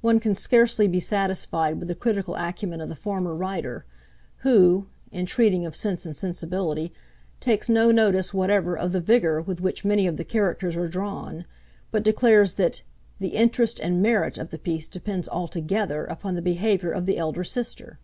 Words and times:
One 0.00 0.18
can 0.18 0.34
scarcely 0.34 0.88
be 0.88 0.98
satisfied 0.98 1.78
with 1.78 1.86
the 1.86 1.94
critical 1.94 2.34
acumen 2.34 2.80
of 2.80 2.88
the 2.88 2.96
former 2.96 3.32
writer, 3.36 3.84
who, 4.38 4.88
in 5.12 5.26
treating 5.26 5.64
of 5.64 5.76
'Sense 5.76 6.04
and 6.04 6.16
Sensibility,' 6.16 6.92
takes 7.38 7.68
no 7.68 7.92
notice 7.92 8.34
whatever 8.34 8.76
of 8.76 8.90
the 8.90 9.00
vigour 9.00 9.40
with 9.40 9.60
which 9.60 9.84
many 9.84 10.08
of 10.08 10.16
the 10.16 10.24
characters 10.24 10.74
are 10.76 10.88
drawn, 10.88 11.44
but 11.92 12.02
declares 12.02 12.54
that 12.54 12.82
'the 13.20 13.28
interest 13.28 13.78
and 13.78 14.02
merit 14.02 14.38
of 14.38 14.50
the 14.50 14.58
piece 14.58 14.88
depends 14.88 15.28
altogether 15.28 16.04
upon 16.04 16.34
the 16.34 16.42
behaviour 16.42 16.90
of 16.90 17.06
the 17.06 17.16
elder 17.16 17.44
sister!' 17.44 18.00